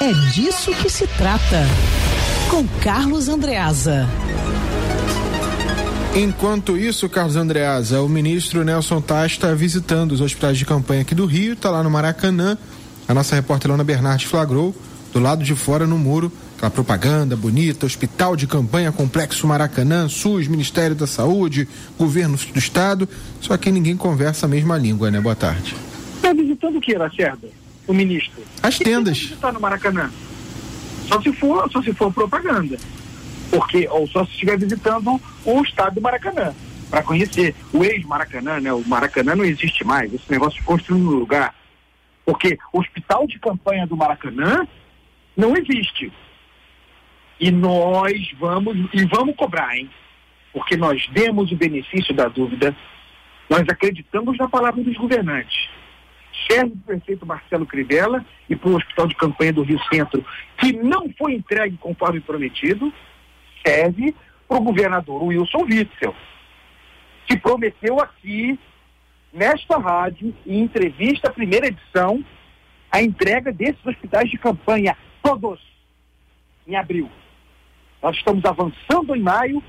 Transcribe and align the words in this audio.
É 0.00 0.12
disso 0.30 0.70
que 0.76 0.88
se 0.88 1.08
trata. 1.08 1.66
Com 2.48 2.64
Carlos 2.80 3.28
Andreasa. 3.28 4.06
Enquanto 6.14 6.78
isso, 6.78 7.08
Carlos 7.08 7.34
Andreasa, 7.34 8.00
o 8.00 8.08
ministro 8.08 8.62
Nelson 8.62 9.00
Tais 9.00 9.32
está 9.32 9.52
visitando 9.54 10.12
os 10.12 10.20
hospitais 10.20 10.56
de 10.56 10.64
campanha 10.64 11.02
aqui 11.02 11.16
do 11.16 11.26
Rio, 11.26 11.54
está 11.54 11.68
lá 11.68 11.82
no 11.82 11.90
Maracanã. 11.90 12.56
A 13.08 13.12
nossa 13.12 13.34
repórter 13.34 13.68
Lona 13.68 13.82
Bernardes 13.82 14.28
flagrou 14.28 14.72
do 15.12 15.18
lado 15.18 15.42
de 15.42 15.56
fora 15.56 15.84
no 15.84 15.98
muro 15.98 16.30
aquela 16.56 16.70
propaganda 16.70 17.36
bonita, 17.36 17.84
hospital 17.84 18.36
de 18.36 18.46
campanha, 18.46 18.92
complexo 18.92 19.48
Maracanã, 19.48 20.08
SUS, 20.08 20.46
Ministério 20.46 20.94
da 20.94 21.08
Saúde, 21.08 21.68
governo 21.98 22.36
do 22.36 22.58
Estado, 22.58 23.08
só 23.40 23.56
que 23.56 23.70
ninguém 23.70 23.96
conversa 23.96 24.46
a 24.46 24.48
mesma 24.48 24.76
língua, 24.76 25.10
né? 25.10 25.20
Boa 25.20 25.36
tarde. 25.36 25.74
Está 26.16 26.32
visitando 26.32 26.78
o 26.78 26.80
que, 26.80 26.96
Lacerda? 26.96 27.48
O 27.88 27.94
ministro? 27.94 28.44
As 28.62 28.78
tendas. 28.78 29.16
Está 29.16 29.50
no 29.50 29.58
Maracanã. 29.58 30.10
Só 31.08 31.20
se 31.22 31.32
for, 31.32 31.68
só 31.72 31.82
se 31.82 31.92
for 31.94 32.12
propaganda. 32.12 32.76
Porque, 33.50 33.88
ou 33.88 34.06
só 34.06 34.26
se 34.26 34.32
estiver 34.32 34.58
visitando 34.58 35.18
o 35.44 35.62
estado 35.62 35.94
do 35.94 36.02
Maracanã, 36.02 36.54
para 36.90 37.02
conhecer. 37.02 37.54
O 37.72 37.82
ex-Maracanã, 37.82 38.60
né? 38.60 38.70
O 38.72 38.86
Maracanã 38.86 39.34
não 39.34 39.44
existe 39.44 39.84
mais, 39.84 40.12
esse 40.12 40.30
negócio 40.30 40.60
de 40.60 40.66
construir 40.66 41.00
um 41.00 41.10
lugar. 41.10 41.54
Porque 42.26 42.58
o 42.74 42.80
hospital 42.80 43.26
de 43.26 43.38
campanha 43.38 43.86
do 43.86 43.96
Maracanã 43.96 44.68
não 45.34 45.56
existe. 45.56 46.12
E 47.40 47.50
nós 47.50 48.30
vamos, 48.38 48.76
e 48.92 49.06
vamos 49.06 49.34
cobrar, 49.34 49.74
hein? 49.74 49.88
Porque 50.52 50.76
nós 50.76 51.06
demos 51.12 51.50
o 51.52 51.56
benefício 51.56 52.14
da 52.14 52.28
dúvida, 52.28 52.76
nós 53.48 53.66
acreditamos 53.66 54.36
na 54.36 54.46
palavra 54.46 54.82
dos 54.82 54.96
governantes. 54.96 55.70
Serve 56.46 56.70
para 56.70 56.78
o 56.78 56.98
prefeito 56.98 57.26
Marcelo 57.26 57.66
Crivella 57.66 58.24
e 58.48 58.54
para 58.54 58.70
o 58.70 58.76
Hospital 58.76 59.06
de 59.06 59.14
Campanha 59.14 59.52
do 59.52 59.62
Rio 59.62 59.80
Centro, 59.92 60.24
que 60.58 60.72
não 60.72 61.10
foi 61.18 61.34
entregue 61.34 61.76
conforme 61.76 62.20
prometido, 62.20 62.92
serve 63.66 64.14
para 64.46 64.58
o 64.58 64.62
governador 64.62 65.22
Wilson 65.24 65.62
Witzel, 65.62 66.14
que 67.26 67.36
prometeu 67.36 68.00
aqui, 68.00 68.58
nesta 69.32 69.78
rádio, 69.78 70.34
em 70.46 70.60
entrevista, 70.60 71.30
primeira 71.30 71.66
edição, 71.66 72.24
a 72.90 73.02
entrega 73.02 73.52
desses 73.52 73.84
hospitais 73.84 74.30
de 74.30 74.38
campanha, 74.38 74.96
todos, 75.22 75.60
em 76.66 76.76
abril. 76.76 77.10
Nós 78.02 78.16
estamos 78.16 78.44
avançando 78.44 79.14
em 79.14 79.20
maio 79.20 79.62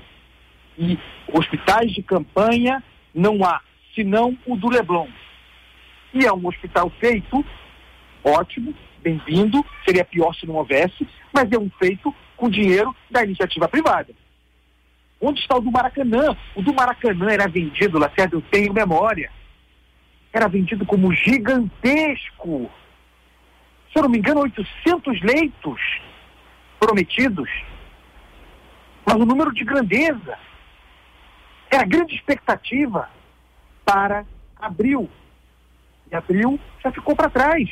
e 0.78 0.98
hospitais 1.32 1.92
de 1.92 2.02
campanha 2.02 2.82
não 3.14 3.44
há, 3.44 3.60
senão 3.94 4.36
o 4.46 4.56
do 4.56 4.68
Leblon. 4.68 5.08
E 6.12 6.26
é 6.26 6.32
um 6.32 6.46
hospital 6.46 6.90
feito, 6.98 7.44
ótimo, 8.24 8.74
bem-vindo, 9.02 9.64
seria 9.84 10.04
pior 10.04 10.34
se 10.34 10.46
não 10.46 10.56
houvesse, 10.56 11.06
mas 11.32 11.50
é 11.52 11.58
um 11.58 11.70
feito 11.78 12.14
com 12.36 12.50
dinheiro 12.50 12.94
da 13.10 13.24
iniciativa 13.24 13.68
privada. 13.68 14.12
Onde 15.20 15.40
está 15.40 15.56
o 15.56 15.60
do 15.60 15.70
Maracanã? 15.70 16.36
O 16.54 16.62
do 16.62 16.74
Maracanã 16.74 17.30
era 17.30 17.46
vendido, 17.46 17.98
Lacerda, 17.98 18.36
eu 18.36 18.42
tenho 18.42 18.72
memória. 18.72 19.30
Era 20.32 20.48
vendido 20.48 20.86
como 20.86 21.12
gigantesco. 21.12 22.70
Se 23.92 23.98
eu 23.98 24.02
não 24.02 24.10
me 24.10 24.18
engano, 24.18 24.40
800 24.40 25.20
leitos 25.20 25.80
prometidos 26.78 27.48
mas 29.10 29.16
o 29.16 29.26
número 29.26 29.52
de 29.52 29.64
grandeza. 29.64 30.38
Era 31.68 31.84
grande 31.84 32.14
expectativa 32.14 33.08
para 33.84 34.24
abril. 34.56 35.10
E 36.10 36.16
abril 36.16 36.58
já 36.82 36.90
ficou 36.90 37.14
para 37.14 37.30
trás. 37.30 37.68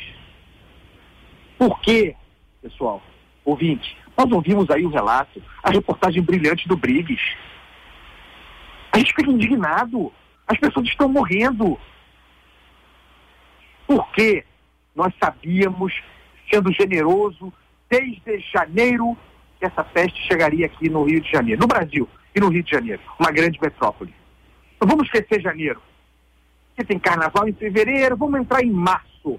Por 1.57 1.79
quê, 1.81 2.15
pessoal? 2.61 3.01
Ouvinte, 3.43 3.97
nós 4.17 4.31
ouvimos 4.31 4.69
aí 4.69 4.85
o 4.85 4.89
relato, 4.89 5.41
a 5.63 5.71
reportagem 5.71 6.21
brilhante 6.21 6.67
do 6.67 6.77
Briggs. 6.77 7.21
A 8.91 8.97
gente 8.97 9.13
fica 9.13 9.29
indignado. 9.29 10.11
As 10.47 10.57
pessoas 10.57 10.87
estão 10.87 11.07
morrendo. 11.09 11.79
Porque 13.85 14.45
nós 14.95 15.13
sabíamos, 15.21 15.93
sendo 16.51 16.71
generoso, 16.73 17.51
desde 17.89 18.39
janeiro 18.51 19.17
que 19.59 19.65
essa 19.65 19.83
peste 19.83 20.21
chegaria 20.27 20.65
aqui 20.65 20.89
no 20.89 21.03
Rio 21.03 21.21
de 21.21 21.29
Janeiro, 21.29 21.61
no 21.61 21.67
Brasil 21.67 22.07
e 22.33 22.39
no 22.39 22.49
Rio 22.49 22.63
de 22.63 22.71
Janeiro, 22.71 23.01
uma 23.19 23.31
grande 23.31 23.59
metrópole. 23.61 24.13
Então 24.75 24.87
vamos 24.87 25.05
esquecer 25.05 25.41
janeiro, 25.41 25.81
que 26.79 26.85
tem 26.85 26.97
carnaval 26.97 27.45
em 27.45 27.51
fevereiro, 27.51 28.15
vamos 28.15 28.39
entrar 28.39 28.63
em 28.63 28.71
março. 28.71 29.37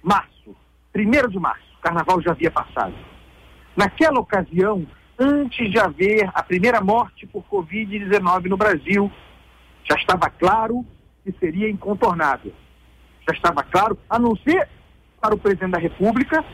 Março, 0.00 0.54
primeiro 0.92 1.28
de 1.28 1.40
março, 1.40 1.66
carnaval 1.82 2.22
já 2.22 2.30
havia 2.30 2.52
passado. 2.52 2.94
Naquela 3.76 4.20
ocasião, 4.20 4.86
antes 5.18 5.68
de 5.68 5.76
haver 5.76 6.30
a 6.32 6.40
primeira 6.40 6.80
morte 6.80 7.26
por 7.26 7.42
Covid-19 7.46 8.44
no 8.44 8.56
Brasil, 8.56 9.10
já 9.82 9.96
estava 9.96 10.30
claro 10.30 10.86
que 11.24 11.32
seria 11.32 11.68
incontornável. 11.68 12.52
Já 13.28 13.34
estava 13.34 13.64
claro, 13.64 13.98
a 14.08 14.16
não 14.16 14.36
ser 14.36 14.68
para 15.20 15.34
o 15.34 15.38
presidente 15.38 15.72
da 15.72 15.78
República, 15.78 16.44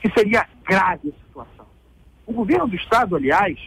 que 0.00 0.10
seria 0.16 0.48
grave 0.64 1.10
a 1.10 1.26
situação. 1.26 1.66
O 2.26 2.32
governo 2.32 2.68
do 2.68 2.76
Estado, 2.76 3.16
aliás, 3.16 3.58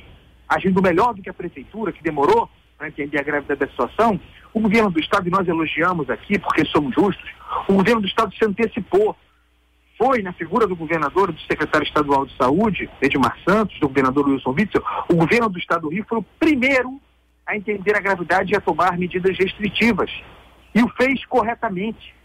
agindo 0.49 0.81
melhor 0.81 1.13
do 1.13 1.21
que 1.21 1.29
a 1.29 1.33
prefeitura, 1.33 1.91
que 1.91 2.01
demorou 2.01 2.49
para 2.81 2.87
entender 2.87 3.19
a 3.19 3.23
gravidade 3.23 3.59
da 3.59 3.67
situação, 3.67 4.19
o 4.51 4.59
governo 4.59 4.89
do 4.89 4.99
Estado, 4.99 5.27
e 5.27 5.31
nós 5.31 5.47
elogiamos 5.47 6.09
aqui 6.09 6.39
porque 6.39 6.65
somos 6.65 6.95
justos, 6.95 7.29
o 7.67 7.73
governo 7.73 8.01
do 8.01 8.07
Estado 8.07 8.33
se 8.35 8.43
antecipou. 8.43 9.15
Foi 9.99 10.23
na 10.23 10.33
figura 10.33 10.65
do 10.65 10.75
governador, 10.75 11.31
do 11.31 11.39
secretário 11.41 11.85
estadual 11.85 12.25
de 12.25 12.35
saúde, 12.35 12.89
Edmar 12.99 13.37
Santos, 13.47 13.79
do 13.79 13.87
governador 13.87 14.27
Wilson 14.27 14.55
Witzel, 14.57 14.83
o 15.07 15.13
governo 15.13 15.47
do 15.47 15.59
Estado 15.59 15.81
do 15.81 15.89
Rio 15.89 16.03
foi 16.09 16.17
o 16.17 16.25
primeiro 16.39 16.99
a 17.45 17.55
entender 17.55 17.95
a 17.95 17.99
gravidade 17.99 18.51
e 18.51 18.55
a 18.55 18.61
tomar 18.61 18.97
medidas 18.97 19.37
restritivas. 19.37 20.09
E 20.73 20.81
o 20.81 20.89
fez 20.89 21.23
corretamente. 21.25 22.15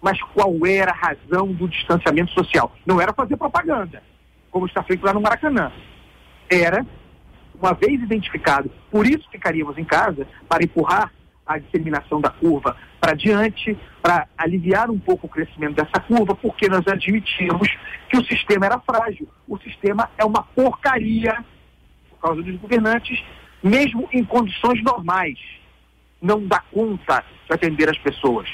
Mas 0.00 0.18
qual 0.32 0.54
era 0.64 0.92
a 0.92 0.94
razão 0.94 1.52
do 1.52 1.68
distanciamento 1.68 2.32
social? 2.32 2.74
Não 2.86 2.98
era 2.98 3.12
fazer 3.12 3.36
propaganda 3.36 4.02
como 4.50 4.64
está 4.64 4.82
feito 4.82 5.04
lá 5.04 5.12
no 5.12 5.20
Maracanã. 5.20 5.70
Era, 6.48 6.86
uma 7.60 7.74
vez 7.74 8.00
identificado, 8.00 8.70
por 8.90 9.06
isso 9.06 9.28
ficaríamos 9.30 9.76
em 9.76 9.84
casa, 9.84 10.26
para 10.48 10.64
empurrar 10.64 11.12
a 11.46 11.58
disseminação 11.58 12.20
da 12.20 12.30
curva 12.30 12.76
para 13.00 13.14
diante, 13.14 13.76
para 14.00 14.28
aliviar 14.38 14.90
um 14.90 14.98
pouco 14.98 15.26
o 15.26 15.30
crescimento 15.30 15.74
dessa 15.74 16.00
curva, 16.00 16.34
porque 16.34 16.68
nós 16.68 16.86
admitimos 16.86 17.68
que 18.08 18.16
o 18.16 18.24
sistema 18.24 18.66
era 18.66 18.78
frágil. 18.78 19.28
O 19.48 19.58
sistema 19.58 20.08
é 20.16 20.24
uma 20.24 20.42
porcaria, 20.42 21.44
por 22.10 22.18
causa 22.20 22.42
dos 22.42 22.56
governantes, 22.56 23.20
mesmo 23.62 24.08
em 24.12 24.22
condições 24.22 24.82
normais. 24.82 25.38
Não 26.22 26.46
dá 26.46 26.60
conta 26.70 27.24
de 27.48 27.54
atender 27.54 27.88
as 27.88 27.98
pessoas. 27.98 28.48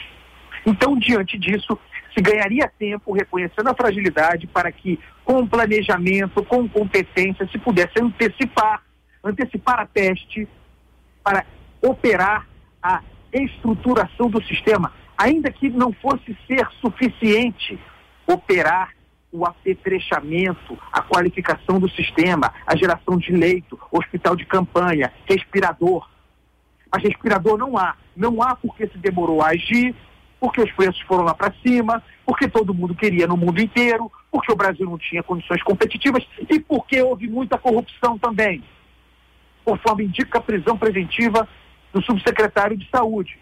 Então, 0.64 0.98
diante 0.98 1.38
disso, 1.38 1.78
se 2.14 2.22
ganharia 2.22 2.72
tempo 2.78 3.12
reconhecendo 3.12 3.68
a 3.68 3.74
fragilidade 3.74 4.46
para 4.46 4.72
que, 4.72 4.98
com 5.24 5.46
planejamento, 5.46 6.42
com 6.44 6.68
competência, 6.68 7.46
se 7.48 7.58
pudesse 7.58 8.00
antecipar, 8.00 8.85
antecipar 9.26 9.80
a 9.80 9.86
peste 9.86 10.48
para 11.22 11.44
operar 11.82 12.46
a 12.82 13.02
estruturação 13.32 14.30
do 14.30 14.42
sistema, 14.44 14.92
ainda 15.18 15.50
que 15.50 15.68
não 15.68 15.92
fosse 15.92 16.36
ser 16.46 16.68
suficiente 16.80 17.78
operar 18.26 18.90
o 19.32 19.44
apetrechamento, 19.44 20.78
a 20.92 21.02
qualificação 21.02 21.78
do 21.78 21.90
sistema, 21.90 22.52
a 22.66 22.76
geração 22.76 23.18
de 23.18 23.32
leito, 23.32 23.78
hospital 23.90 24.36
de 24.36 24.46
campanha, 24.46 25.12
respirador. 25.28 26.08
Mas 26.90 27.02
respirador 27.02 27.58
não 27.58 27.76
há. 27.76 27.96
Não 28.16 28.42
há 28.42 28.56
porque 28.56 28.86
se 28.86 28.96
demorou 28.96 29.42
a 29.42 29.48
agir, 29.48 29.94
porque 30.40 30.60
os 30.60 30.72
preços 30.72 31.00
foram 31.02 31.24
lá 31.24 31.34
para 31.34 31.52
cima, 31.62 32.02
porque 32.24 32.48
todo 32.48 32.72
mundo 32.72 32.94
queria 32.94 33.26
no 33.26 33.36
mundo 33.36 33.60
inteiro, 33.60 34.10
porque 34.30 34.52
o 34.52 34.56
Brasil 34.56 34.86
não 34.86 34.98
tinha 34.98 35.22
condições 35.22 35.62
competitivas 35.62 36.26
e 36.48 36.58
porque 36.60 37.02
houve 37.02 37.28
muita 37.28 37.58
corrupção 37.58 38.18
também, 38.18 38.62
conforme 39.66 40.04
indica 40.04 40.38
a 40.38 40.40
prisão 40.40 40.78
preventiva 40.78 41.46
do 41.92 42.00
subsecretário 42.02 42.76
de 42.76 42.88
Saúde. 42.88 43.36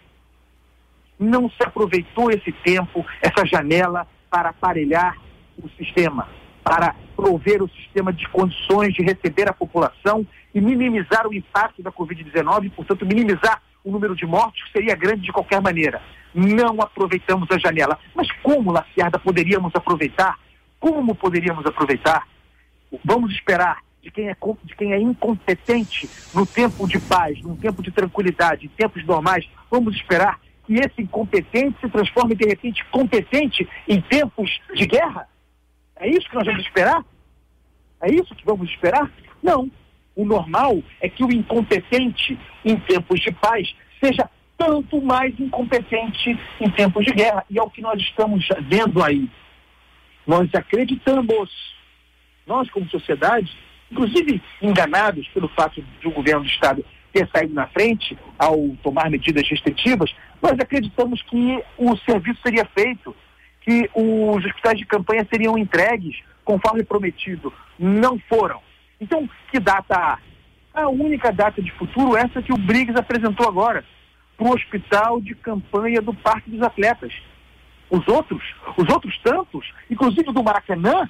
Não 1.19 1.50
se 1.50 1.62
aproveitou 1.62 2.31
esse 2.31 2.50
tempo, 2.50 3.05
essa 3.21 3.47
janela, 3.47 4.09
para 4.31 4.49
aparelhar 4.49 5.17
o 5.62 5.69
sistema, 5.76 6.26
para 6.65 6.97
prover 7.15 7.62
o 7.62 7.69
sistema 7.69 8.12
de 8.12 8.26
condições 8.31 8.94
de 8.94 9.03
receber 9.03 9.49
a 9.49 9.53
população 9.53 10.26
e 10.55 10.61
minimizar 10.61 11.29
o 11.29 11.35
impacto 11.35 11.82
da 11.82 11.93
Covid-19, 11.93 12.73
portanto, 12.73 13.06
minimizar 13.06 13.62
o 13.85 13.93
número 13.93 14.17
de 14.17 14.26
mortes, 14.26 14.65
que 14.65 14.73
seria 14.73 14.97
grande 14.97 15.23
de 15.23 15.32
qualquer 15.32 15.61
maneira 15.61 16.00
não 16.35 16.81
aproveitamos 16.81 17.49
a 17.50 17.59
janela. 17.59 17.99
Mas 18.15 18.31
como, 18.43 18.73
Lacerda, 18.73 19.19
poderíamos 19.19 19.73
aproveitar? 19.75 20.37
Como 20.81 21.15
poderíamos 21.15 21.65
aproveitar? 21.65 22.26
Vamos 23.05 23.32
esperar 23.32 23.84
de 24.05 24.11
quem 24.11 24.29
é, 24.29 24.37
de 24.65 24.77
quem 24.77 24.93
é 24.93 25.01
incompetente 25.01 26.09
no 26.35 26.45
tempo 26.45 26.87
de 26.87 27.01
paz, 27.01 27.41
num 27.41 27.56
tempo 27.56 27.83
de 27.83 27.91
tranquilidade, 27.91 28.67
em 28.67 28.69
tempos 28.69 29.05
normais, 29.06 29.49
vamos 29.71 29.97
esperar 29.97 30.39
que 30.67 30.75
esse 30.75 31.03
incompetente 31.03 31.81
se 31.81 31.89
transforme 31.89 32.35
de 32.35 32.47
repente 32.47 32.85
competente 32.87 33.67
em 33.89 34.01
tempos 34.03 34.61
de 34.75 34.87
guerra? 34.87 35.27
É 35.97 36.06
isso 36.09 36.29
que 36.29 36.35
nós 36.35 36.45
vamos 36.45 36.62
esperar? 36.62 37.03
É 38.01 38.12
isso 38.12 38.35
que 38.35 38.45
vamos 38.45 38.69
esperar? 38.69 39.11
Não. 39.43 39.71
O 40.15 40.25
normal 40.25 40.83
é 41.00 41.09
que 41.09 41.25
o 41.25 41.33
incompetente 41.33 42.39
em 42.65 42.77
tempos 42.77 43.21
de 43.21 43.33
paz 43.33 43.75
seja 43.99 44.29
tanto 44.57 45.00
mais 45.00 45.39
incompetente 45.41 46.39
em 46.61 46.71
tempos 46.71 47.05
de 47.05 47.12
guerra. 47.12 47.45
E 47.49 47.59
é 47.59 47.62
o 47.62 47.71
que 47.71 47.81
nós 47.81 48.00
estamos 48.00 48.47
vendo 48.69 49.03
aí. 49.03 49.29
Nós 50.27 50.49
acreditamos, 50.55 51.50
nós 52.47 52.71
como 52.71 52.89
sociedade, 52.89 53.63
inclusive 53.94 54.43
enganados 54.61 55.26
pelo 55.29 55.49
fato 55.49 55.81
de 56.00 56.08
o 56.08 56.11
governo 56.11 56.43
do 56.43 56.49
Estado 56.49 56.85
ter 57.12 57.29
saído 57.32 57.55
na 57.55 57.69
frente 57.69 58.19
ao 58.37 58.58
tomar 58.82 59.08
medidas 59.08 59.49
restritivas, 59.49 60.12
nós 60.43 60.58
acreditamos 60.58 61.23
que 61.23 61.62
o 61.79 61.96
serviço 61.99 62.41
seria 62.43 62.64
feito, 62.64 63.14
que 63.61 63.88
os 63.94 64.44
hospitais 64.44 64.79
de 64.79 64.85
campanha 64.85 65.25
seriam 65.32 65.56
entregues 65.56 66.20
conforme 66.44 66.82
prometido. 66.82 67.52
Não 67.79 68.19
foram. 68.29 68.61
Então, 69.00 69.29
que 69.50 69.61
data 69.61 69.97
há? 69.97 70.19
A 70.75 70.88
única 70.88 71.31
data 71.31 71.62
de 71.62 71.70
futuro 71.70 72.17
é 72.17 72.23
essa 72.23 72.43
que 72.43 72.52
o 72.52 72.58
Briggs 72.58 72.99
apresentou 72.99 73.47
agora, 73.47 73.85
para 74.37 74.49
o 74.49 74.52
hospital 74.52 75.20
de 75.20 75.37
campanha 75.37 76.02
do 76.02 76.12
Parque 76.12 76.50
dos 76.50 76.61
Atletas. 76.62 77.12
Os 77.88 78.06
outros, 78.08 78.43
os 78.76 78.93
outros 78.93 79.17
tantos, 79.23 79.73
inclusive 79.88 80.32
do 80.32 80.43
Maracanã, 80.43 81.08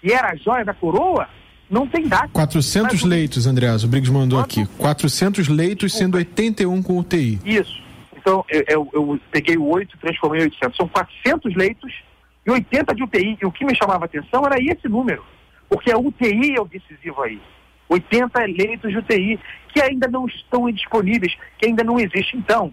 que 0.00 0.10
era 0.10 0.32
a 0.32 0.36
joia 0.36 0.64
da 0.64 0.72
coroa, 0.72 1.28
não 1.74 1.88
tem 1.88 2.06
data. 2.06 2.28
400 2.32 2.92
Mas, 2.92 3.02
leitos, 3.02 3.46
Andreas, 3.48 3.82
o 3.82 3.88
Briggs 3.88 4.12
mandou 4.12 4.38
aqui. 4.38 4.64
400 4.78 5.48
leitos, 5.48 5.92
sendo 5.92 6.16
81 6.16 6.80
com 6.82 6.98
UTI. 6.98 7.40
Isso. 7.44 7.82
Então, 8.16 8.44
eu, 8.48 8.64
eu, 8.68 8.90
eu 8.92 9.20
peguei 9.32 9.56
o 9.56 9.66
8 9.66 9.96
e 9.96 9.98
transformei 9.98 10.40
em 10.40 10.44
800. 10.44 10.76
São 10.76 10.88
400 10.88 11.56
leitos 11.56 11.92
e 12.46 12.50
80 12.50 12.94
de 12.94 13.02
UTI. 13.02 13.38
E 13.42 13.44
o 13.44 13.50
que 13.50 13.64
me 13.64 13.76
chamava 13.76 14.04
a 14.04 14.06
atenção 14.06 14.46
era 14.46 14.56
esse 14.62 14.88
número, 14.88 15.24
porque 15.68 15.90
a 15.90 15.98
UTI 15.98 16.54
é 16.56 16.60
o 16.60 16.64
decisivo 16.64 17.20
aí. 17.22 17.40
80 17.88 18.40
leitos 18.46 18.90
de 18.92 18.98
UTI 18.98 19.40
que 19.74 19.82
ainda 19.82 20.06
não 20.06 20.26
estão 20.26 20.70
disponíveis, 20.70 21.36
que 21.58 21.66
ainda 21.66 21.82
não 21.82 21.98
existem. 21.98 22.38
Então, 22.38 22.72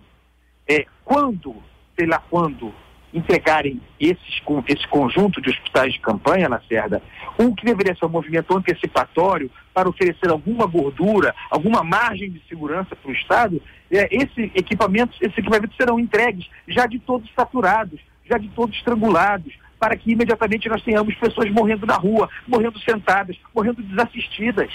é, 0.70 0.86
quando, 1.04 1.56
sei 1.98 2.06
lá 2.06 2.20
quando, 2.30 2.72
entregarem 3.14 3.82
esses, 4.00 4.42
esse 4.68 4.88
conjunto 4.88 5.42
de 5.42 5.50
hospitais 5.50 5.94
de 5.94 6.00
campanha, 6.00 6.50
Lacerda, 6.50 7.02
o 7.38 7.54
que 7.56 7.66
deveria 7.66 7.96
ser 7.96 8.06
um 8.06 8.10
movimento 8.10 8.56
antecipatório 8.56 9.50
para 9.74 9.90
oferecer 9.90 10.30
alguma 10.30 10.66
gordura, 10.66 11.34
alguma 11.50 11.84
margem 11.84 12.30
de 12.30 12.42
segurança 12.48 12.96
para 12.96 13.10
o 13.10 13.14
Estado, 13.14 13.62
é, 13.92 14.08
esse 14.12 14.52
equipamento, 14.56 15.16
esses 15.22 15.38
equipamentos 15.38 15.76
serão 15.76 16.00
entregues 16.00 16.48
já 16.68 16.86
de 16.86 17.00
todos 17.00 17.30
saturados, 17.36 18.00
já 18.30 18.38
de 18.38 18.48
todos 18.50 18.76
estrangulados, 18.78 19.54
para 19.80 19.96
que 19.96 20.12
imediatamente 20.12 20.70
nós 20.70 20.84
tenhamos 20.84 21.16
pessoas 21.16 21.50
morrendo 21.50 21.86
na 21.86 21.96
rua, 21.96 22.30
morrendo 22.48 22.80
sentadas, 22.80 23.36
morrendo 23.54 23.82
desassistidas. 23.82 24.72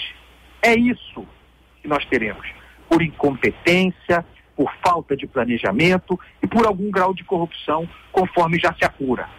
É 0.61 0.75
isso 0.75 1.25
que 1.81 1.87
nós 1.87 2.05
teremos. 2.05 2.45
Por 2.89 3.01
incompetência, 3.01 4.25
por 4.57 4.73
falta 4.83 5.15
de 5.15 5.27
planejamento 5.27 6.19
e 6.41 6.47
por 6.47 6.65
algum 6.65 6.89
grau 6.89 7.13
de 7.13 7.23
corrupção, 7.23 7.87
conforme 8.11 8.59
já 8.59 8.73
se 8.73 8.83
apura. 8.83 9.29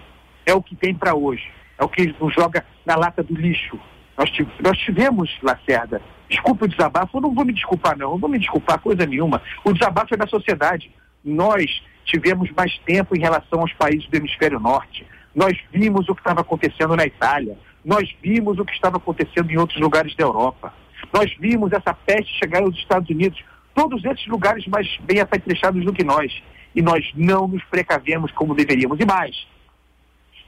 É 0.47 0.55
o 0.55 0.63
que 0.63 0.77
tem 0.77 0.95
para 0.95 1.17
hoje. 1.17 1.51
É 1.77 1.85
o 1.85 1.89
que 1.89 2.15
nos 2.21 2.33
joga 2.33 2.65
na 2.87 2.95
lata 2.95 3.23
do 3.23 3.35
lixo. 3.35 3.79
Nós, 4.17 4.31
nós 4.61 4.79
tivemos, 4.79 5.31
Lacerda, 5.43 6.01
desculpa 6.29 6.65
o 6.65 6.69
desabafo, 6.69 7.19
eu 7.19 7.21
não 7.21 7.35
vou 7.35 7.45
me 7.45 7.53
desculpar, 7.53 7.99
não, 7.99 8.13
não 8.13 8.19
vou 8.19 8.31
me 8.31 8.39
desculpar 8.39 8.79
coisa 8.79 9.05
nenhuma. 9.05 9.43
O 9.65 9.73
desabafo 9.73 10.15
é 10.15 10.17
da 10.17 10.27
sociedade. 10.27 10.91
Nós 11.25 11.83
tivemos 12.05 12.51
mais 12.53 12.79
tempo 12.79 13.17
em 13.17 13.21
relação 13.21 13.61
aos 13.61 13.73
países 13.73 14.09
do 14.09 14.17
hemisfério 14.17 14.61
norte. 14.61 15.05
Nós 15.35 15.59
vimos 15.73 16.09
o 16.09 16.15
que 16.15 16.21
estava 16.21 16.41
acontecendo 16.41 16.97
na 16.97 17.05
Itália. 17.05 17.59
Nós 17.85 18.09
vimos 18.23 18.59
o 18.59 18.65
que 18.65 18.73
estava 18.73 18.97
acontecendo 18.97 19.51
em 19.51 19.57
outros 19.57 19.81
lugares 19.81 20.15
da 20.17 20.25
Europa. 20.25 20.73
Nós 21.13 21.33
vimos 21.39 21.73
essa 21.73 21.95
peste 21.95 22.33
chegar 22.39 22.63
aos 22.63 22.75
Estados 22.77 23.09
Unidos 23.09 23.43
todos 23.79 24.05
esses 24.05 24.27
lugares 24.27 24.67
mais 24.67 24.89
bem 25.05 25.21
apetrechados 25.21 25.85
do 25.85 25.93
que 25.93 26.03
nós. 26.03 26.43
E 26.75 26.83
nós 26.83 27.09
não 27.15 27.47
nos 27.47 27.63
precavemos 27.63 28.33
como 28.33 28.53
deveríamos. 28.53 28.99
E 28.99 29.07
mais, 29.07 29.47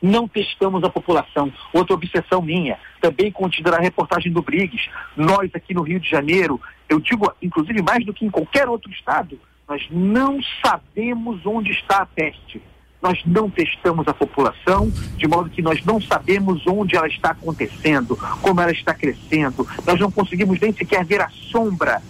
não 0.02 0.26
testamos 0.26 0.82
a 0.82 0.90
população. 0.90 1.52
Outra 1.72 1.94
obsessão 1.94 2.42
minha, 2.42 2.76
também 3.00 3.30
contida 3.30 3.70
na 3.70 3.78
reportagem 3.78 4.32
do 4.32 4.42
Briggs. 4.42 4.90
Nós 5.16 5.48
aqui 5.54 5.72
no 5.72 5.82
Rio 5.82 6.00
de 6.00 6.10
Janeiro, 6.10 6.60
eu 6.88 6.98
digo, 6.98 7.32
inclusive 7.40 7.80
mais 7.82 8.04
do 8.04 8.12
que 8.12 8.24
em 8.24 8.30
qualquer 8.30 8.68
outro 8.68 8.90
estado, 8.90 9.38
nós 9.68 9.86
não 9.92 10.40
sabemos 10.64 11.46
onde 11.46 11.70
está 11.70 11.98
a 11.98 12.06
peste. 12.06 12.60
Nós 13.00 13.22
não 13.24 13.48
testamos 13.48 14.08
a 14.08 14.12
população, 14.12 14.90
de 15.16 15.28
modo 15.28 15.48
que 15.48 15.62
nós 15.62 15.84
não 15.84 16.00
sabemos 16.00 16.66
onde 16.66 16.96
ela 16.96 17.06
está 17.06 17.30
acontecendo, 17.30 18.16
como 18.42 18.60
ela 18.60 18.72
está 18.72 18.92
crescendo. 18.92 19.66
Nós 19.86 20.00
não 20.00 20.10
conseguimos 20.10 20.58
nem 20.58 20.72
sequer 20.72 21.04
ver 21.04 21.20
a 21.20 21.30
sombra 21.30 22.02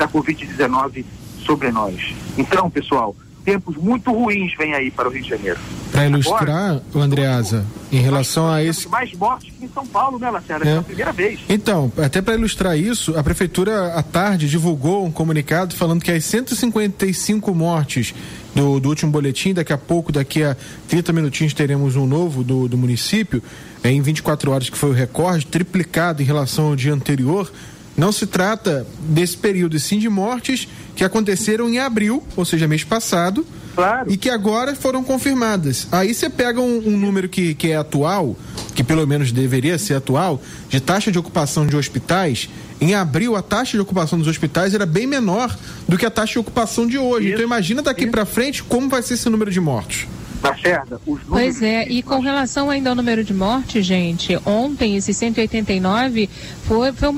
da 0.00 0.08
Covid-19 0.08 1.04
sobre 1.44 1.70
nós. 1.70 2.14
Então, 2.38 2.70
pessoal, 2.70 3.14
tempos 3.44 3.76
muito 3.76 4.10
ruins 4.10 4.54
vêm 4.56 4.72
aí 4.74 4.90
para 4.90 5.08
o 5.08 5.12
Rio 5.12 5.22
de 5.22 5.28
Janeiro. 5.28 5.60
Para 5.92 6.06
ilustrar, 6.06 6.70
Agora, 6.70 6.82
o 6.94 6.98
Andreasa, 7.00 7.66
em 7.92 8.00
relação 8.00 8.50
a 8.50 8.62
esse. 8.62 8.88
Mais 8.88 9.12
mortes 9.12 9.52
que 9.58 9.64
em 9.66 9.68
São 9.68 9.86
Paulo, 9.86 10.18
né, 10.18 10.30
Lacerda? 10.30 10.66
É. 10.66 10.72
é 10.72 10.78
a 10.78 10.82
primeira 10.82 11.12
vez. 11.12 11.40
Então, 11.50 11.92
até 11.98 12.22
para 12.22 12.34
ilustrar 12.34 12.78
isso, 12.78 13.18
a 13.18 13.22
Prefeitura, 13.22 13.94
à 13.94 14.02
tarde, 14.02 14.48
divulgou 14.48 15.04
um 15.04 15.12
comunicado 15.12 15.76
falando 15.76 16.02
que 16.02 16.10
as 16.10 16.24
155 16.24 17.54
mortes 17.54 18.14
do, 18.54 18.80
do 18.80 18.88
último 18.88 19.12
boletim, 19.12 19.52
daqui 19.52 19.72
a 19.72 19.78
pouco, 19.78 20.10
daqui 20.10 20.42
a 20.42 20.56
30 20.88 21.12
minutinhos, 21.12 21.52
teremos 21.52 21.96
um 21.96 22.06
novo 22.06 22.42
do, 22.42 22.68
do 22.68 22.78
município, 22.78 23.42
é, 23.84 23.90
em 23.90 24.00
24 24.00 24.50
horas, 24.50 24.70
que 24.70 24.78
foi 24.78 24.90
o 24.90 24.94
recorde, 24.94 25.44
triplicado 25.44 26.22
em 26.22 26.24
relação 26.24 26.68
ao 26.68 26.76
dia 26.76 26.94
anterior. 26.94 27.50
Não 27.96 28.12
se 28.12 28.26
trata 28.26 28.86
desse 29.00 29.36
período, 29.36 29.78
sim 29.78 29.98
de 29.98 30.08
mortes 30.08 30.68
que 30.94 31.04
aconteceram 31.04 31.68
em 31.68 31.78
abril, 31.78 32.22
ou 32.36 32.44
seja, 32.44 32.66
mês 32.68 32.84
passado, 32.84 33.44
claro. 33.74 34.10
e 34.10 34.16
que 34.16 34.28
agora 34.28 34.74
foram 34.74 35.02
confirmadas. 35.02 35.86
Aí 35.90 36.14
você 36.14 36.28
pega 36.28 36.60
um, 36.60 36.88
um, 36.88 36.96
número 36.96 37.28
que, 37.28 37.54
que 37.54 37.70
é 37.70 37.76
atual, 37.76 38.36
que 38.74 38.84
pelo 38.84 39.06
menos 39.06 39.32
deveria 39.32 39.78
ser 39.78 39.94
atual, 39.94 40.40
de 40.68 40.80
taxa 40.80 41.10
de 41.10 41.18
ocupação 41.18 41.66
de 41.66 41.76
hospitais. 41.76 42.48
Em 42.80 42.94
abril, 42.94 43.36
a 43.36 43.42
taxa 43.42 43.76
de 43.76 43.80
ocupação 43.80 44.18
dos 44.18 44.28
hospitais 44.28 44.74
era 44.74 44.86
bem 44.86 45.06
menor 45.06 45.56
do 45.88 45.98
que 45.98 46.06
a 46.06 46.10
taxa 46.10 46.34
de 46.34 46.38
ocupação 46.38 46.86
de 46.86 46.98
hoje. 46.98 47.26
Isso, 47.26 47.34
então 47.34 47.44
imagina 47.44 47.82
daqui 47.82 48.06
para 48.06 48.24
frente 48.24 48.62
como 48.62 48.88
vai 48.88 49.02
ser 49.02 49.14
esse 49.14 49.28
número 49.28 49.50
de 49.50 49.60
mortes. 49.60 50.06
Lacerda, 50.42 50.96
tá 50.96 51.02
os 51.06 51.22
números. 51.24 51.28
Pois 51.28 51.62
é, 51.62 51.86
e 51.88 52.02
com 52.02 52.18
relação 52.20 52.70
ainda 52.70 52.90
ao 52.90 52.96
número 52.96 53.22
de 53.22 53.34
mortes, 53.34 53.84
gente, 53.84 54.38
ontem 54.46 54.96
esse 54.96 55.12
189 55.12 56.28
foi, 56.64 56.92
foi 56.92 57.08
um 57.08 57.14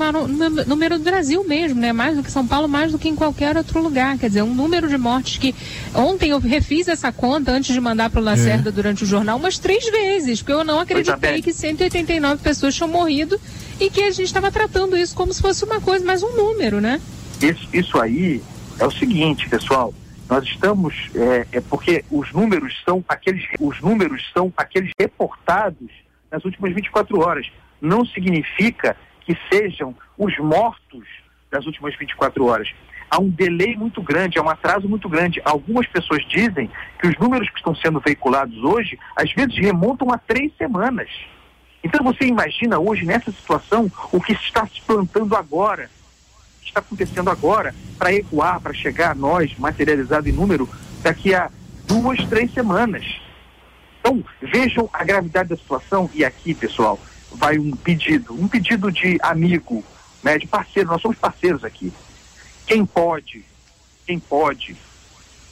número 0.67 0.97
do 0.97 1.03
Brasil 1.03 1.43
mesmo, 1.47 1.79
né? 1.79 1.93
Mais 1.93 2.17
do 2.17 2.23
que 2.23 2.31
São 2.31 2.45
Paulo, 2.45 2.67
mais 2.67 2.91
do 2.91 2.99
que 2.99 3.07
em 3.07 3.15
qualquer 3.15 3.55
outro 3.55 3.81
lugar. 3.81 4.17
Quer 4.17 4.27
dizer, 4.27 4.41
um 4.41 4.53
número 4.53 4.89
de 4.89 4.97
mortes 4.97 5.37
que. 5.37 5.55
Ontem 5.95 6.31
eu 6.31 6.39
refiz 6.39 6.87
essa 6.87 7.11
conta 7.11 7.51
antes 7.51 7.73
de 7.73 7.79
mandar 7.79 8.09
para 8.09 8.19
o 8.19 8.23
Lacerda 8.23 8.69
é. 8.69 8.71
durante 8.71 9.03
o 9.03 9.07
jornal 9.07 9.37
umas 9.37 9.57
três 9.57 9.89
vezes, 9.89 10.41
porque 10.41 10.53
eu 10.53 10.63
não 10.63 10.79
acreditei 10.79 11.41
que 11.41 11.53
189 11.53 12.41
pessoas 12.41 12.75
tinham 12.75 12.89
morrido 12.89 13.39
e 13.79 13.89
que 13.89 14.01
a 14.01 14.11
gente 14.11 14.23
estava 14.25 14.51
tratando 14.51 14.97
isso 14.97 15.15
como 15.15 15.33
se 15.33 15.41
fosse 15.41 15.63
uma 15.63 15.79
coisa, 15.79 16.05
mais 16.05 16.21
um 16.23 16.35
número, 16.35 16.81
né? 16.81 16.99
Isso, 17.41 17.67
isso 17.73 17.99
aí 17.99 18.41
é 18.79 18.85
o 18.85 18.91
seguinte, 18.91 19.47
pessoal 19.47 19.93
nós 20.29 20.43
estamos 20.45 21.09
é, 21.15 21.57
é, 21.57 21.61
porque 21.61 22.03
os 22.09 22.31
números 22.31 22.81
são 22.85 23.03
aqueles 23.07 23.45
os 23.59 23.79
números 23.81 24.29
são 24.33 24.51
aqueles 24.55 24.91
reportados 24.99 25.91
nas 26.31 26.43
últimas 26.45 26.73
24 26.73 27.19
horas. 27.19 27.47
Não 27.81 28.05
significa 28.05 28.95
que 29.21 29.37
sejam 29.51 29.95
os 30.17 30.37
mortos 30.39 31.05
das 31.51 31.65
últimas 31.65 31.95
24 31.95 32.45
horas. 32.45 32.73
Há 33.09 33.21
um 33.21 33.29
delay 33.29 33.75
muito 33.75 34.01
grande, 34.01 34.39
há 34.39 34.41
um 34.41 34.49
atraso 34.49 34.89
muito 34.89 35.07
grande. 35.07 35.39
Algumas 35.45 35.85
pessoas 35.85 36.25
dizem 36.27 36.69
que 36.99 37.07
os 37.07 37.17
números 37.17 37.47
que 37.49 37.57
estão 37.57 37.75
sendo 37.75 37.99
veiculados 37.99 38.57
hoje, 38.63 38.97
às 39.15 39.31
vezes 39.33 39.55
remontam 39.55 40.11
a 40.11 40.17
três 40.17 40.51
semanas. 40.57 41.09
Então 41.83 42.03
você 42.03 42.25
imagina 42.25 42.79
hoje, 42.79 43.05
nessa 43.05 43.31
situação, 43.31 43.91
o 44.11 44.19
que 44.19 44.33
está 44.33 44.65
se 44.65 44.81
plantando 44.81 45.35
agora 45.35 45.89
está 46.63 46.79
acontecendo 46.79 47.29
agora 47.29 47.75
para 48.03 48.13
ecoar, 48.13 48.59
para 48.59 48.73
chegar 48.73 49.11
a 49.11 49.15
nós, 49.15 49.57
materializado 49.57 50.27
em 50.27 50.33
número, 50.33 50.69
daqui 51.01 51.33
a 51.33 51.49
duas, 51.87 52.19
três 52.25 52.53
semanas. 52.53 53.05
Então, 54.01 54.21
vejam 54.41 54.89
a 54.91 55.05
gravidade 55.05 55.47
da 55.47 55.55
situação 55.55 56.09
e 56.13 56.25
aqui, 56.25 56.53
pessoal, 56.53 56.99
vai 57.31 57.57
um 57.57 57.71
pedido, 57.71 58.33
um 58.33 58.45
pedido 58.45 58.91
de 58.91 59.17
amigo, 59.21 59.81
né, 60.21 60.37
de 60.37 60.45
parceiro, 60.45 60.89
nós 60.89 61.01
somos 61.01 61.17
parceiros 61.17 61.63
aqui. 61.63 61.93
Quem 62.67 62.85
pode, 62.85 63.45
quem 64.05 64.19
pode, 64.19 64.75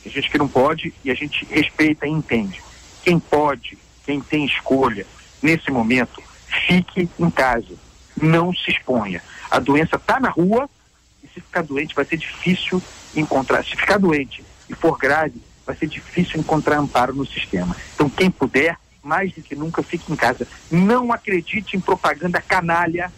tem 0.03 0.11
gente 0.11 0.29
que 0.29 0.37
não 0.37 0.49
pode 0.49 0.93
e 1.05 1.09
a 1.09 1.13
gente 1.13 1.45
respeita 1.45 2.05
e 2.05 2.09
entende. 2.09 2.61
Quem 3.01 3.17
pode, 3.17 3.77
quem 4.05 4.19
tem 4.19 4.43
escolha, 4.43 5.07
nesse 5.41 5.71
momento, 5.71 6.21
fique 6.67 7.09
em 7.17 7.29
casa, 7.29 7.75
não 8.21 8.53
se 8.53 8.71
exponha. 8.71 9.23
A 9.49 9.57
doença 9.57 9.95
está 9.95 10.19
na 10.19 10.29
rua, 10.29 10.69
se 11.33 11.41
ficar 11.41 11.63
doente 11.63 11.95
vai 11.95 12.05
ser 12.05 12.17
difícil 12.17 12.81
encontrar, 13.15 13.63
se 13.63 13.75
ficar 13.75 13.97
doente 13.97 14.43
e 14.69 14.73
for 14.73 14.97
grave, 14.97 15.41
vai 15.65 15.75
ser 15.75 15.87
difícil 15.87 16.39
encontrar 16.39 16.77
amparo 16.77 17.13
no 17.13 17.25
sistema. 17.25 17.75
Então, 17.93 18.09
quem 18.09 18.29
puder, 18.31 18.77
mais 19.03 19.33
do 19.33 19.41
que 19.41 19.55
nunca, 19.55 19.83
fique 19.83 20.11
em 20.11 20.15
casa. 20.15 20.47
Não 20.69 21.11
acredite 21.11 21.75
em 21.75 21.79
propaganda 21.79 22.41
canalha, 22.41 23.11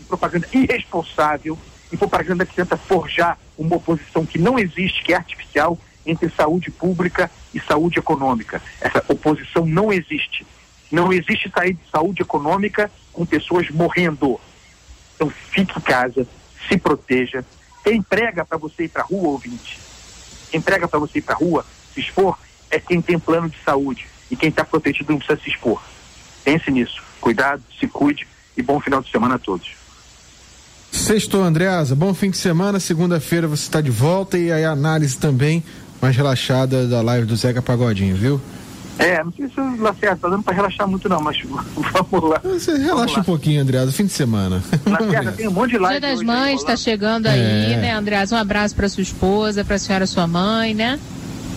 em 0.00 0.04
propaganda 0.04 0.48
irresponsável, 0.52 1.58
em 1.92 1.96
propaganda 1.96 2.46
que 2.46 2.54
tenta 2.54 2.76
forjar 2.76 3.38
uma 3.56 3.76
oposição 3.76 4.24
que 4.24 4.38
não 4.38 4.58
existe, 4.58 5.02
que 5.02 5.12
é 5.12 5.16
artificial, 5.16 5.78
entre 6.04 6.28
saúde 6.30 6.70
pública 6.70 7.30
e 7.54 7.60
saúde 7.60 7.98
econômica. 7.98 8.60
Essa 8.80 9.04
oposição 9.08 9.64
não 9.64 9.92
existe. 9.92 10.46
Não 10.90 11.12
existe 11.12 11.50
saúde 11.90 12.22
econômica 12.22 12.90
com 13.12 13.24
pessoas 13.24 13.70
morrendo. 13.70 14.40
Então 15.14 15.30
fique 15.30 15.78
em 15.78 15.82
casa, 15.82 16.26
se 16.68 16.76
proteja. 16.76 17.44
Quem 17.84 18.00
prega 18.00 18.44
para 18.44 18.58
você 18.58 18.84
ir 18.84 18.88
para 18.88 19.02
rua, 19.02 19.28
ouvinte? 19.28 19.78
Quem 20.50 20.60
prega 20.60 20.86
para 20.86 20.98
você 20.98 21.18
ir 21.18 21.22
para 21.22 21.34
rua, 21.34 21.64
se 21.94 22.00
expor, 22.00 22.38
é 22.70 22.78
quem 22.78 23.00
tem 23.00 23.18
plano 23.18 23.48
de 23.48 23.56
saúde. 23.64 24.06
E 24.30 24.36
quem 24.36 24.48
está 24.48 24.64
protegido 24.64 25.12
não 25.12 25.18
precisa 25.18 25.40
se 25.42 25.50
expor. 25.50 25.82
Pense 26.44 26.70
nisso. 26.70 27.02
Cuidado, 27.20 27.62
se 27.78 27.86
cuide 27.86 28.26
e 28.56 28.62
bom 28.62 28.80
final 28.80 29.02
de 29.02 29.10
semana 29.10 29.34
a 29.34 29.38
todos. 29.38 29.70
Sexto, 30.90 31.38
Andreasa, 31.38 31.94
bom 31.94 32.12
fim 32.12 32.30
de 32.30 32.36
semana. 32.36 32.78
Segunda-feira 32.78 33.48
você 33.48 33.62
está 33.62 33.80
de 33.80 33.90
volta 33.90 34.38
e 34.38 34.52
aí 34.52 34.64
a 34.64 34.70
análise 34.70 35.16
também 35.18 35.64
mais 36.00 36.16
relaxada 36.16 36.86
da 36.86 37.00
live 37.00 37.26
do 37.26 37.36
Zeca 37.36 37.62
Pagodinho, 37.62 38.16
viu? 38.16 38.40
É, 39.02 39.24
não 39.24 39.32
sei 39.32 39.48
se 39.48 39.60
o 39.60 39.82
Lacerda 39.82 40.16
tá 40.16 40.28
dando 40.28 40.42
para 40.42 40.54
relaxar 40.54 40.86
muito 40.86 41.08
não, 41.08 41.20
mas 41.20 41.38
vamos 41.42 42.30
lá. 42.30 42.40
Você 42.44 42.76
relaxa 42.76 43.20
um 43.20 43.24
pouquinho, 43.24 43.60
Andreasa, 43.60 43.90
fim 43.90 44.06
de 44.06 44.12
semana. 44.12 44.62
Lacerda, 44.86 45.32
tem 45.32 45.48
um 45.48 45.52
monte 45.52 45.70
de 45.72 45.78
live. 45.78 46.00
Dia 46.00 46.10
das 46.10 46.22
Mães 46.22 46.60
está 46.60 46.76
chegando 46.76 47.26
aí, 47.26 47.72
é. 47.72 47.76
né, 47.78 47.92
Andreasa? 47.94 48.36
Um 48.36 48.38
abraço 48.38 48.76
para 48.76 48.88
sua 48.88 49.02
esposa, 49.02 49.64
para 49.64 49.76
a 49.76 49.78
senhora 49.78 50.06
sua 50.06 50.26
mãe, 50.26 50.74
né? 50.74 50.98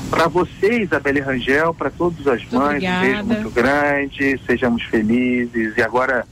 Para 0.09 0.27
você, 0.27 0.83
Isabelle 0.83 1.19
Rangel, 1.19 1.73
para 1.73 1.89
todas 1.89 2.27
as 2.27 2.43
mães, 2.51 2.75
Obrigada. 2.75 2.99
um 2.99 3.07
beijo 3.07 3.23
muito 3.25 3.49
grande, 3.49 4.39
sejamos 4.45 4.83
felizes. 4.83 5.77
E 5.77 5.81
agora, 5.81 6.25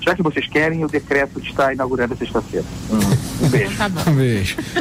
já 0.00 0.14
que 0.14 0.22
vocês 0.22 0.46
querem, 0.48 0.84
o 0.84 0.88
decreto 0.88 1.40
está 1.40 1.72
inaugurando 1.72 2.16
sexta-feira. 2.16 2.66
Um, 2.90 3.46
um 3.46 3.48
beijo. 3.48 3.72
Então 3.72 3.90
tá 3.90 4.10
um 4.10 4.14
beijo. 4.14 4.56